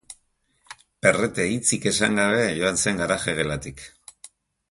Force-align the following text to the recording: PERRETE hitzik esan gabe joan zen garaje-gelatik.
PERRETE 1.05 1.45
hitzik 1.51 1.85
esan 1.91 2.17
gabe 2.21 2.41
joan 2.61 2.81
zen 2.87 3.03
garaje-gelatik. 3.05 3.87